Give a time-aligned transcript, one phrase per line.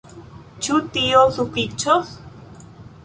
[0.67, 2.11] Ĉu tio sufiĉos?